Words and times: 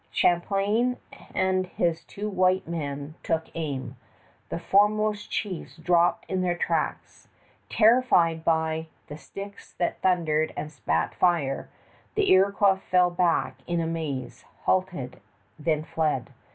Champlain 0.09 0.97
and 1.35 1.67
his 1.67 2.03
two 2.03 2.27
white 2.27 2.67
men 2.67 3.13
took 3.21 3.49
aim. 3.53 3.97
The 4.49 4.57
foremost 4.57 5.29
chiefs 5.29 5.77
dropped 5.77 6.25
in 6.27 6.41
their 6.41 6.57
tracks. 6.57 7.27
Terrified 7.69 8.43
by 8.43 8.87
"the 9.09 9.17
sticks 9.19 9.73
that 9.75 10.01
thundered 10.01 10.53
and 10.57 10.71
spat 10.71 11.13
fire," 11.13 11.69
the 12.15 12.31
Iroquois 12.31 12.77
fell 12.89 13.11
back 13.11 13.57
in 13.67 13.79
amaze, 13.79 14.43
halted, 14.63 15.21
then 15.59 15.83
fled. 15.83 16.31